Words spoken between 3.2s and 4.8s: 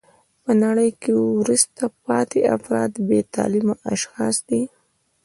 تعلیمه اشخاص دي.